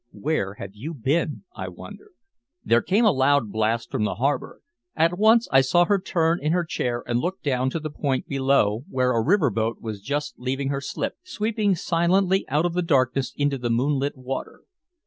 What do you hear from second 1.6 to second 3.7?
wondered. There came a loud